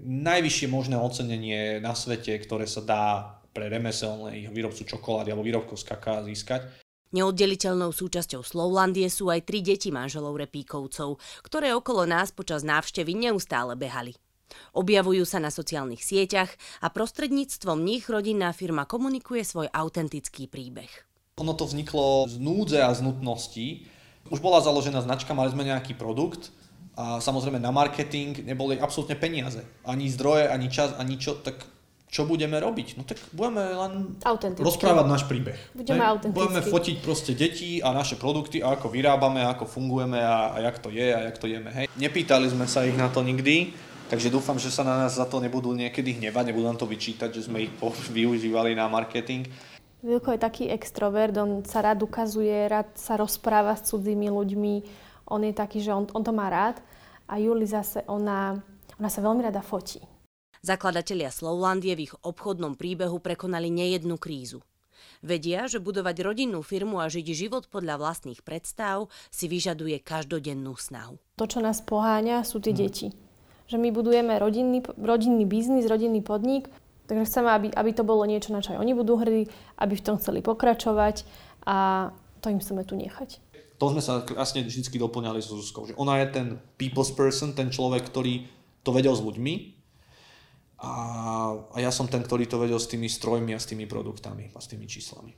najvyššie 0.00 0.68
možné 0.72 0.96
ocenenie 0.96 1.76
na 1.80 1.92
svete, 1.92 2.32
ktoré 2.40 2.64
sa 2.64 2.80
dá 2.80 3.04
pre 3.52 3.68
remeselných 3.68 4.48
výrobcu 4.48 4.88
čokolády 4.88 5.32
alebo 5.32 5.44
výrobkov 5.44 5.76
z 5.80 5.84
kaká 5.88 6.24
získať. 6.24 6.68
Neoddeliteľnou 7.08 7.88
súčasťou 7.88 8.44
Slowlandie 8.44 9.08
sú 9.08 9.32
aj 9.32 9.48
tri 9.48 9.64
deti 9.64 9.88
manželov 9.88 10.36
Repíkovcov, 10.36 11.16
ktoré 11.40 11.72
okolo 11.72 12.04
nás 12.04 12.36
počas 12.36 12.60
návštevy 12.68 13.16
neustále 13.16 13.72
behali. 13.80 14.12
Objavujú 14.76 15.24
sa 15.24 15.40
na 15.40 15.48
sociálnych 15.48 16.04
sieťach 16.04 16.52
a 16.84 16.88
prostredníctvom 16.92 17.80
nich 17.80 18.08
rodinná 18.08 18.52
firma 18.52 18.84
komunikuje 18.84 19.44
svoj 19.44 19.68
autentický 19.72 20.48
príbeh. 20.48 20.88
Ono 21.40 21.52
to 21.56 21.64
vzniklo 21.68 22.28
z 22.28 22.36
núdze 22.40 22.80
a 22.80 22.92
z 22.92 23.00
nutnosti. 23.04 23.66
Už 24.28 24.40
bola 24.44 24.60
založená 24.60 25.00
značka, 25.00 25.32
mali 25.32 25.52
sme 25.52 25.64
nejaký 25.64 25.96
produkt 25.96 26.52
a 26.98 27.22
samozrejme 27.22 27.62
na 27.62 27.70
marketing 27.70 28.42
neboli 28.42 28.74
absolútne 28.74 29.14
peniaze. 29.14 29.62
Ani 29.86 30.10
zdroje, 30.10 30.50
ani 30.50 30.66
čas, 30.66 30.98
ani 30.98 31.14
čo, 31.14 31.38
tak 31.38 31.62
čo 32.10 32.26
budeme 32.26 32.58
robiť? 32.58 32.98
No 32.98 33.06
tak 33.06 33.22
budeme 33.30 33.62
len 33.62 33.92
rozprávať 34.58 35.06
náš 35.06 35.22
príbeh. 35.30 35.54
Budeme 35.78 36.02
ne? 36.02 36.34
Budeme 36.34 36.58
fotiť 36.58 36.96
proste 36.98 37.38
deti 37.38 37.78
a 37.78 37.94
naše 37.94 38.18
produkty 38.18 38.64
a 38.64 38.74
ako 38.74 38.90
vyrábame, 38.90 39.46
ako 39.46 39.70
fungujeme 39.70 40.18
a, 40.18 40.56
a 40.56 40.66
jak 40.66 40.82
to 40.82 40.90
je 40.90 41.06
a 41.06 41.30
jak 41.30 41.36
to 41.38 41.46
jeme. 41.46 41.70
Hej. 41.70 41.86
Nepýtali 41.94 42.50
sme 42.50 42.66
sa 42.66 42.82
ich 42.82 42.98
na 42.98 43.06
to 43.12 43.22
nikdy, 43.22 43.70
takže 44.10 44.32
dúfam, 44.32 44.58
že 44.58 44.74
sa 44.74 44.82
na 44.82 45.06
nás 45.06 45.14
za 45.14 45.28
to 45.28 45.38
nebudú 45.38 45.70
niekedy 45.78 46.18
hnevať, 46.18 46.50
nebudú 46.50 46.66
nám 46.66 46.82
to 46.82 46.88
vyčítať, 46.90 47.30
že 47.30 47.46
sme 47.46 47.70
ich 47.70 47.72
využívali 48.18 48.74
na 48.74 48.90
marketing. 48.90 49.46
Vilko 50.02 50.34
je 50.34 50.40
taký 50.42 50.64
extrovert, 50.70 51.34
on 51.38 51.62
sa 51.62 51.82
rád 51.82 52.02
ukazuje, 52.02 52.66
rád 52.66 52.90
sa 52.98 53.18
rozpráva 53.18 53.74
s 53.74 53.90
cudzími 53.90 54.30
ľuďmi, 54.30 54.74
on 55.28 55.44
je 55.44 55.52
taký, 55.52 55.84
že 55.84 55.92
on, 55.92 56.08
on 56.16 56.24
to 56.24 56.32
má 56.32 56.48
rád 56.48 56.80
a 57.28 57.36
Juli 57.36 57.68
zase, 57.68 58.02
ona, 58.08 58.56
ona 58.96 59.08
sa 59.12 59.20
veľmi 59.20 59.44
rada 59.44 59.60
fotí. 59.60 60.00
Zakladatelia 60.64 61.30
Slowlandie 61.30 61.94
v 61.94 62.10
ich 62.10 62.14
obchodnom 62.24 62.74
príbehu 62.74 63.22
prekonali 63.22 63.70
nejednú 63.70 64.18
krízu. 64.18 64.64
Vedia, 65.22 65.70
že 65.70 65.78
budovať 65.78 66.26
rodinnú 66.26 66.62
firmu 66.66 66.98
a 66.98 67.06
žiť 67.06 67.26
život 67.30 67.70
podľa 67.70 68.02
vlastných 68.02 68.42
predstav 68.42 69.06
si 69.30 69.46
vyžaduje 69.46 70.02
každodennú 70.02 70.74
snahu. 70.74 71.18
To, 71.38 71.46
čo 71.46 71.62
nás 71.62 71.78
poháňa, 71.82 72.42
sú 72.42 72.58
tie 72.58 72.74
hm. 72.74 72.78
deti. 72.78 73.08
Že 73.70 73.76
my 73.78 73.88
budujeme 73.94 74.34
rodinný, 74.40 74.82
rodinný 74.98 75.44
biznis, 75.44 75.86
rodinný 75.86 76.24
podnik, 76.24 76.72
takže 77.06 77.28
chceme, 77.28 77.48
aby, 77.52 77.66
aby 77.70 77.90
to 77.94 78.02
bolo 78.02 78.26
niečo, 78.26 78.50
na 78.50 78.64
čo 78.64 78.74
aj 78.74 78.80
oni 78.82 78.92
budú 78.96 79.20
hrdí, 79.20 79.46
aby 79.78 79.94
v 79.94 80.04
tom 80.04 80.16
chceli 80.18 80.42
pokračovať 80.42 81.22
a 81.68 82.10
to 82.40 82.50
im 82.50 82.58
chceme 82.58 82.82
tu 82.82 82.96
nechať 82.96 83.47
to 83.78 83.94
sme 83.94 84.02
sa 84.02 84.26
krásne 84.26 84.66
vždy 84.66 84.98
doplňali 84.98 85.38
so 85.38 85.54
Zuzkou, 85.54 85.86
že 85.86 85.94
ona 85.94 86.18
je 86.18 86.26
ten 86.34 86.46
people's 86.74 87.14
person, 87.14 87.54
ten 87.54 87.70
človek, 87.70 88.10
ktorý 88.10 88.50
to 88.82 88.90
vedel 88.90 89.14
s 89.14 89.22
ľuďmi 89.22 89.78
a, 90.82 90.92
a 91.74 91.76
ja 91.78 91.90
som 91.90 92.06
ten, 92.06 92.22
ktorý 92.22 92.46
to 92.46 92.58
vedel 92.58 92.78
s 92.78 92.90
tými 92.90 93.10
strojmi 93.10 93.54
a 93.54 93.62
s 93.62 93.66
tými 93.66 93.86
produktami 93.86 94.50
a 94.54 94.58
s 94.58 94.70
tými 94.70 94.86
číslami. 94.86 95.34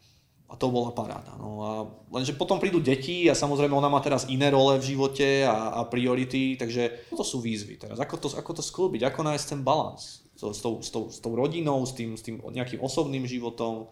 A 0.51 0.59
to 0.59 0.67
bola 0.67 0.91
paráda. 0.91 1.39
No 1.39 1.49
a 1.63 1.71
lenže 2.11 2.35
potom 2.35 2.59
prídu 2.59 2.83
deti 2.83 3.31
a 3.31 3.39
samozrejme 3.39 3.71
ona 3.71 3.87
má 3.87 4.03
teraz 4.03 4.27
iné 4.27 4.51
role 4.51 4.77
v 4.83 4.97
živote 4.97 5.47
a, 5.47 5.79
a 5.79 5.81
priority, 5.87 6.59
takže 6.59 7.07
to 7.15 7.23
sú 7.23 7.39
výzvy 7.39 7.79
teraz. 7.79 8.03
Ako 8.03 8.19
to, 8.19 8.29
ako 8.35 8.59
to 8.59 8.63
sklbiť, 8.65 9.07
ako 9.07 9.21
nájsť 9.31 9.47
ten 9.47 9.61
balans 9.63 10.27
s, 10.35 10.43
s, 10.43 10.61
tou, 10.61 10.83
s, 10.83 10.91
tou, 10.91 11.07
s 11.07 11.23
tou 11.23 11.33
rodinou, 11.39 11.81
s 11.87 11.95
tým, 11.95 12.19
s 12.19 12.27
tým 12.27 12.43
nejakým 12.43 12.83
osobným 12.83 13.25
životom, 13.31 13.89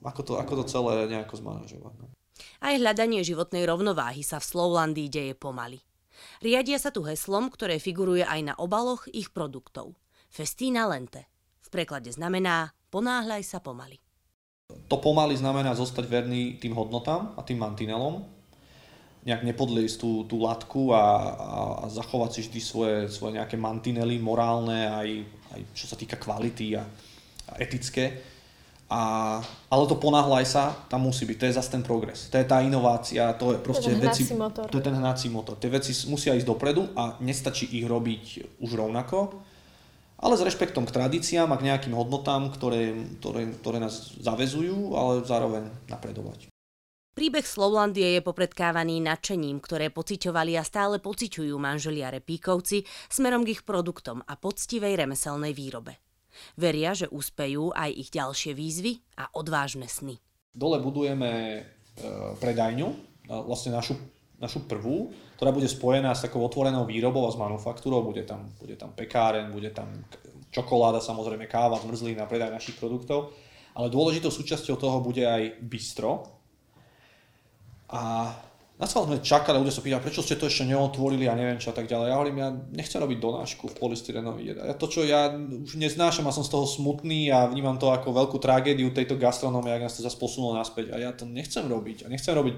ako 0.00 0.20
to, 0.24 0.32
ako 0.40 0.52
to 0.62 0.64
celé 0.66 1.06
nejako 1.06 1.36
zmanažovať. 1.36 1.94
No. 2.00 2.17
Aj 2.58 2.74
hľadanie 2.74 3.22
životnej 3.22 3.66
rovnováhy 3.66 4.22
sa 4.26 4.38
v 4.38 4.48
Slowlandii 4.48 5.08
deje 5.10 5.34
pomaly. 5.34 5.82
Riadia 6.42 6.78
sa 6.78 6.90
tu 6.90 7.06
heslom, 7.06 7.50
ktoré 7.50 7.78
figuruje 7.78 8.26
aj 8.26 8.40
na 8.42 8.54
obaloch 8.58 9.06
ich 9.10 9.30
produktov. 9.30 9.94
Festina 10.28 10.86
lente. 10.86 11.26
V 11.62 11.68
preklade 11.70 12.10
znamená 12.10 12.74
ponáhľaj 12.90 13.42
sa 13.44 13.58
pomaly. 13.62 13.98
To 14.92 14.96
pomaly 15.00 15.36
znamená 15.36 15.72
zostať 15.72 16.04
verný 16.04 16.60
tým 16.60 16.76
hodnotám 16.76 17.32
a 17.36 17.40
tým 17.40 17.60
mantinelom, 17.64 18.20
nejak 19.24 19.44
nepodliesť 19.44 19.96
tú, 19.96 20.12
tú 20.28 20.36
latku 20.44 20.92
a, 20.92 21.00
a, 21.00 21.04
a 21.82 21.84
zachovať 21.88 22.30
si 22.32 22.40
vždy 22.48 22.60
svoje, 22.60 22.96
svoje 23.08 23.40
nejaké 23.40 23.56
mantinely 23.56 24.20
morálne, 24.20 24.88
aj, 24.88 25.08
aj 25.56 25.60
čo 25.72 25.84
sa 25.88 25.96
týka 25.96 26.20
kvality 26.20 26.76
a, 26.76 26.84
a 27.48 27.52
etické 27.60 28.20
a, 28.88 29.36
ale 29.68 29.84
to 29.84 30.00
ponáhľaj 30.00 30.44
sa, 30.48 30.72
tam 30.88 31.04
musí 31.04 31.28
byť, 31.28 31.36
to 31.36 31.44
je 31.44 31.58
zase 31.60 31.70
ten 31.76 31.84
progres. 31.84 32.32
To 32.32 32.40
je 32.40 32.46
tá 32.48 32.64
inovácia, 32.64 33.36
to 33.36 33.52
je 33.52 33.58
proste 33.60 33.92
to 33.92 34.00
je 34.00 34.00
veci, 34.00 34.22
motor. 34.32 34.64
to 34.64 34.80
je 34.80 34.84
ten 34.88 34.96
hnací 34.96 35.28
motor. 35.28 35.60
Tie 35.60 35.68
veci 35.68 35.92
musia 36.08 36.32
ísť 36.32 36.48
dopredu 36.48 36.88
a 36.96 37.20
nestačí 37.20 37.68
ich 37.68 37.84
robiť 37.84 38.56
už 38.64 38.70
rovnako, 38.72 39.36
ale 40.18 40.34
s 40.34 40.42
rešpektom 40.42 40.88
k 40.88 40.94
tradíciám 40.96 41.52
a 41.52 41.60
k 41.60 41.68
nejakým 41.68 41.92
hodnotám, 41.92 42.48
ktoré, 42.48 42.96
ktoré, 43.20 43.52
ktoré 43.60 43.76
nás 43.76 44.16
zavezujú, 44.24 44.96
ale 44.96 45.20
zároveň 45.28 45.68
napredovať. 45.92 46.48
Príbeh 47.12 47.44
Slovlandie 47.44 48.16
je 48.16 48.22
popredkávaný 48.22 49.04
nadšením, 49.04 49.60
ktoré 49.60 49.92
pociťovali 49.92 50.56
a 50.56 50.64
stále 50.64 50.96
pociťujú 51.02 51.50
manželia 51.60 52.14
Repíkovci 52.14 52.88
smerom 53.10 53.44
k 53.44 53.58
ich 53.58 53.62
produktom 53.68 54.24
a 54.24 54.38
poctivej 54.38 54.96
remeselnej 54.96 55.52
výrobe. 55.52 56.07
Veria, 56.56 56.92
že 56.96 57.10
úspejú 57.10 57.70
aj 57.74 57.90
ich 57.94 58.08
ďalšie 58.10 58.52
výzvy 58.54 59.02
a 59.18 59.30
odvážne 59.34 59.86
sny. 59.86 60.18
Dole 60.54 60.82
budujeme 60.82 61.30
e, 61.30 61.60
predajňu, 62.40 62.88
vlastne 63.28 63.76
našu, 63.76 63.94
našu 64.40 64.64
prvú, 64.64 65.12
ktorá 65.36 65.52
bude 65.52 65.68
spojená 65.70 66.16
s 66.16 66.24
takou 66.24 66.42
otvorenou 66.42 66.88
výrobou 66.88 67.28
a 67.28 67.34
s 67.34 67.38
manufaktúrou. 67.38 68.02
Bude 68.02 68.24
tam, 68.24 68.48
bude 68.58 68.74
tam 68.74 68.90
pekáren, 68.96 69.52
bude 69.52 69.70
tam 69.70 69.86
čokoláda, 70.50 70.98
samozrejme 71.04 71.46
káva, 71.46 71.78
zmrzlina, 71.78 72.26
predaj 72.26 72.50
našich 72.50 72.80
produktov. 72.80 73.36
Ale 73.76 73.92
dôležitou 73.92 74.32
súčasťou 74.32 74.74
toho 74.80 74.98
bude 74.98 75.22
aj 75.22 75.62
bistro. 75.62 76.26
A 77.88 78.34
na 78.78 78.86
celom 78.86 79.10
sme 79.10 79.18
čakali, 79.18 79.58
ľudia 79.58 79.74
sa 79.74 79.82
pýtali, 79.82 80.06
prečo 80.06 80.22
ste 80.22 80.38
to 80.38 80.46
ešte 80.46 80.62
neotvorili 80.62 81.26
a 81.26 81.34
neviem 81.34 81.58
čo 81.58 81.74
a 81.74 81.76
tak 81.76 81.90
ďalej. 81.90 82.14
Ja 82.14 82.14
hovorím, 82.14 82.38
ja 82.38 82.48
nechcem 82.70 83.02
robiť 83.02 83.18
donášku 83.18 83.66
v 83.66 83.74
polystyrenovi. 83.74 84.54
Ja 84.54 84.74
to, 84.78 84.86
čo 84.86 85.02
ja 85.02 85.34
už 85.34 85.74
neznášam 85.74 86.30
a 86.30 86.34
som 86.34 86.46
z 86.46 86.54
toho 86.54 86.62
smutný 86.62 87.26
a 87.34 87.50
vnímam 87.50 87.74
to 87.74 87.90
ako 87.90 88.14
veľkú 88.14 88.38
tragédiu 88.38 88.94
tejto 88.94 89.18
gastronómie, 89.18 89.74
ak 89.74 89.90
nás 89.90 89.98
to 89.98 90.06
zase 90.06 90.14
posunulo 90.14 90.54
naspäť. 90.54 90.94
A 90.94 91.02
ja 91.02 91.10
to 91.10 91.26
nechcem 91.26 91.66
robiť. 91.66 92.06
A 92.06 92.12
nechcem 92.14 92.30
robiť, 92.30 92.54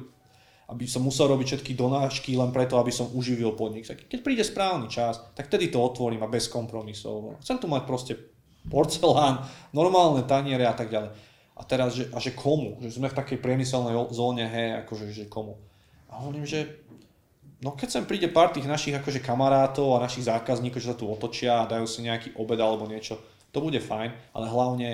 aby 0.69 0.85
som 0.85 1.00
musel 1.00 1.25
robiť 1.33 1.57
všetky 1.57 1.73
donášky 1.73 2.37
len 2.37 2.53
preto, 2.53 2.77
aby 2.77 2.93
som 2.93 3.09
uživil 3.17 3.57
podnik. 3.57 3.89
Keď 3.89 4.21
príde 4.21 4.45
správny 4.45 4.93
čas, 4.93 5.25
tak 5.33 5.49
vtedy 5.49 5.73
to 5.73 5.81
otvorím 5.81 6.21
a 6.21 6.29
bez 6.29 6.53
kompromisov. 6.53 7.41
Chcem 7.41 7.57
tu 7.57 7.65
mať 7.65 7.89
proste 7.89 8.12
porcelán, 8.69 9.49
normálne 9.73 10.29
taniere 10.29 10.69
a 10.69 10.77
tak 10.77 10.93
ďalej. 10.93 11.17
A 11.57 11.65
teraz, 11.65 11.97
že, 11.97 12.12
a 12.12 12.21
že 12.21 12.37
komu? 12.37 12.77
Že 12.85 13.00
sme 13.00 13.09
v 13.09 13.19
takej 13.25 13.41
priemyselnej 13.41 13.97
zóne, 14.12 14.45
hej, 14.45 14.85
akože, 14.85 15.09
že 15.17 15.25
komu? 15.33 15.57
A 16.11 16.19
hovorím, 16.21 16.45
že 16.45 16.83
no 17.62 17.73
keď 17.73 17.88
sem 17.88 18.05
príde 18.05 18.26
pár 18.29 18.50
tých 18.50 18.67
našich 18.67 18.95
akože 18.99 19.23
kamarátov 19.23 19.97
a 19.97 20.05
našich 20.05 20.26
zákazníkov, 20.26 20.83
že 20.83 20.90
sa 20.93 20.99
tu 20.99 21.07
otočia 21.07 21.62
a 21.62 21.71
dajú 21.71 21.87
si 21.87 22.02
nejaký 22.02 22.35
obed 22.35 22.59
alebo 22.59 22.90
niečo, 22.90 23.19
to 23.50 23.62
bude 23.62 23.79
fajn, 23.79 24.11
ale 24.35 24.47
hlavne 24.47 24.88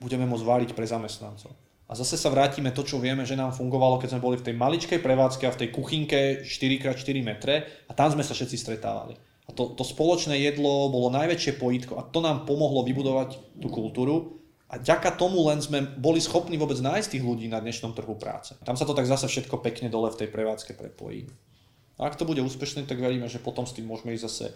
budeme 0.00 0.24
môcť 0.28 0.44
váriť 0.44 0.70
pre 0.72 0.86
zamestnancov. 0.88 1.52
A 1.88 1.96
zase 1.96 2.20
sa 2.20 2.28
vrátime 2.28 2.68
to, 2.68 2.84
čo 2.84 3.00
vieme, 3.00 3.24
že 3.24 3.32
nám 3.32 3.56
fungovalo, 3.56 3.96
keď 3.96 4.12
sme 4.12 4.24
boli 4.24 4.36
v 4.36 4.52
tej 4.52 4.54
maličkej 4.60 5.00
prevádzke 5.00 5.48
a 5.48 5.54
v 5.56 5.60
tej 5.64 5.68
kuchynke 5.72 6.20
4x4 6.44 7.16
metre 7.24 7.64
a 7.88 7.96
tam 7.96 8.12
sme 8.12 8.20
sa 8.20 8.36
všetci 8.36 8.56
stretávali. 8.60 9.16
A 9.48 9.50
to, 9.56 9.72
to 9.72 9.80
spoločné 9.80 10.36
jedlo 10.36 10.92
bolo 10.92 11.08
najväčšie 11.08 11.56
pojitko 11.56 11.96
a 11.96 12.04
to 12.04 12.20
nám 12.20 12.44
pomohlo 12.44 12.84
vybudovať 12.84 13.40
tú 13.56 13.72
kultúru 13.72 14.37
a 14.68 14.76
ďaka 14.76 15.16
tomu 15.16 15.48
len 15.48 15.64
sme 15.64 15.80
boli 15.80 16.20
schopní 16.20 16.60
vôbec 16.60 16.76
nájsť 16.76 17.16
tých 17.16 17.24
ľudí 17.24 17.48
na 17.48 17.56
dnešnom 17.58 17.96
trhu 17.96 18.14
práce. 18.20 18.52
Tam 18.68 18.76
sa 18.76 18.84
to 18.84 18.92
tak 18.92 19.08
zase 19.08 19.24
všetko 19.24 19.64
pekne 19.64 19.88
dole 19.88 20.12
v 20.12 20.20
tej 20.20 20.28
prevádzke 20.28 20.76
prepojí. 20.76 21.24
A 21.98 22.06
ak 22.06 22.20
to 22.20 22.28
bude 22.28 22.44
úspešné, 22.44 22.84
tak 22.84 23.00
veríme, 23.00 23.26
že 23.26 23.42
potom 23.42 23.64
s 23.64 23.74
tým 23.74 23.88
môžeme 23.88 24.12
ísť 24.12 24.26
zase 24.28 24.46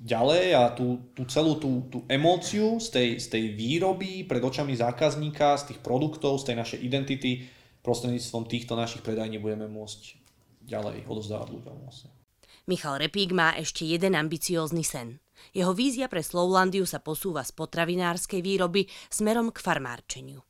ďalej 0.00 0.44
a 0.56 0.72
tú, 0.74 1.12
tú 1.12 1.28
celú 1.30 1.60
tú, 1.60 1.86
tú 1.92 2.02
emóciu 2.08 2.80
z 2.82 2.88
tej, 2.90 3.08
z 3.20 3.26
tej 3.30 3.44
výroby 3.54 4.24
pred 4.26 4.40
očami 4.40 4.74
zákazníka, 4.74 5.60
z 5.60 5.72
tých 5.72 5.80
produktov, 5.80 6.40
z 6.40 6.52
tej 6.52 6.56
našej 6.56 6.78
identity 6.82 7.46
prostredníctvom 7.86 8.44
týchto 8.48 8.76
našich 8.76 9.04
predajní 9.04 9.38
budeme 9.38 9.68
môcť 9.68 10.20
ďalej 10.64 11.04
odozdávať 11.08 11.48
ľuďom 11.54 11.76
vlastne. 11.84 12.10
Michal 12.68 13.00
Repík 13.00 13.32
má 13.32 13.56
ešte 13.56 13.88
jeden 13.88 14.12
ambiciózny 14.12 14.84
sen. 14.84 15.20
Jeho 15.56 15.72
vízia 15.74 16.06
pre 16.06 16.22
Slowlandiu 16.22 16.86
sa 16.86 17.02
posúva 17.02 17.44
z 17.44 17.52
potravinárskej 17.54 18.40
výroby 18.40 18.86
smerom 19.08 19.50
k 19.50 19.58
farmárčeniu. 19.60 20.40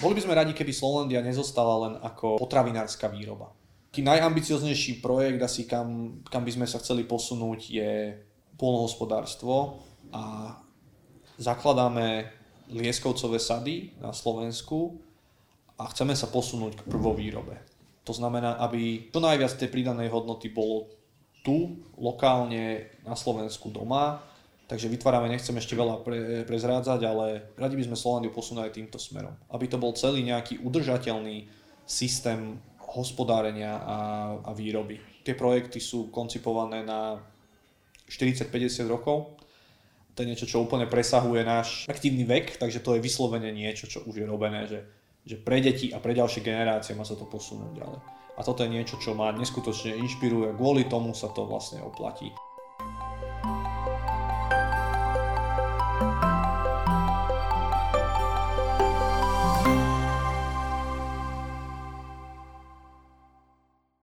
Boli 0.00 0.18
by 0.18 0.22
sme 0.24 0.34
radi, 0.34 0.52
keby 0.56 0.72
Slowlandia 0.74 1.22
nezostala 1.22 1.74
len 1.88 1.94
ako 2.00 2.40
potravinárska 2.40 3.06
výroba. 3.12 3.52
Taký 3.92 4.02
najambicioznejší 4.08 5.04
projekt, 5.04 5.40
asi 5.44 5.68
kam, 5.68 6.20
kam 6.24 6.42
by 6.48 6.52
sme 6.52 6.66
sa 6.66 6.80
chceli 6.80 7.04
posunúť, 7.04 7.60
je 7.68 8.16
polnohospodárstvo 8.56 9.84
a 10.16 10.56
zakladáme 11.36 12.24
lieskovcové 12.72 13.36
sady 13.36 13.92
na 14.00 14.16
Slovensku 14.16 14.96
a 15.76 15.92
chceme 15.92 16.16
sa 16.16 16.32
posunúť 16.32 16.80
k 16.80 16.86
prvovýrobe. 16.88 17.60
To 18.08 18.16
znamená, 18.16 18.58
aby 18.64 19.12
čo 19.12 19.20
najviac 19.20 19.54
tej 19.60 19.68
pridanej 19.68 20.08
hodnoty 20.08 20.50
bolo 20.50 20.88
tu, 21.44 21.84
lokálne, 21.98 22.96
na 23.02 23.14
Slovensku 23.18 23.68
doma. 23.70 24.24
Takže 24.72 24.88
vytvárame, 24.88 25.28
nechcem 25.28 25.52
ešte 25.52 25.76
veľa 25.76 26.00
pre, 26.00 26.48
prezrádzať, 26.48 27.00
ale 27.04 27.52
radi 27.60 27.76
by 27.76 27.92
sme 27.92 27.96
Slovendiu 28.00 28.32
posunuli 28.32 28.72
aj 28.72 28.80
týmto 28.80 28.96
smerom. 28.96 29.36
Aby 29.52 29.68
to 29.68 29.76
bol 29.76 29.92
celý 29.92 30.24
nejaký 30.24 30.64
udržateľný 30.64 31.44
systém 31.84 32.56
hospodárenia 32.80 33.76
a, 33.84 33.98
a 34.40 34.50
výroby. 34.56 34.96
Tie 35.28 35.36
projekty 35.36 35.76
sú 35.76 36.08
koncipované 36.08 36.88
na 36.88 37.20
40-50 38.08 38.88
rokov. 38.88 39.36
To 40.16 40.24
je 40.24 40.32
niečo, 40.32 40.48
čo 40.48 40.64
úplne 40.64 40.88
presahuje 40.88 41.44
náš 41.44 41.84
aktívny 41.92 42.24
vek, 42.24 42.56
takže 42.56 42.80
to 42.80 42.96
je 42.96 43.04
vyslovene 43.04 43.52
niečo, 43.52 43.84
čo 43.84 44.00
už 44.08 44.24
je 44.24 44.26
robené, 44.28 44.64
že, 44.64 44.88
že 45.28 45.36
pre 45.36 45.60
deti 45.60 45.92
a 45.92 46.00
pre 46.00 46.16
ďalšie 46.16 46.40
generácie 46.40 46.96
má 46.96 47.04
sa 47.04 47.12
to 47.12 47.28
posunúť 47.28 47.76
ďalej. 47.76 48.00
A 48.36 48.40
toto 48.40 48.64
je 48.64 48.72
niečo, 48.72 48.96
čo 48.96 49.12
ma 49.12 49.36
neskutočne 49.36 50.00
inšpiruje, 50.00 50.56
kvôli 50.56 50.88
tomu 50.88 51.12
sa 51.12 51.28
to 51.28 51.44
vlastne 51.44 51.84
oplatí. 51.84 52.32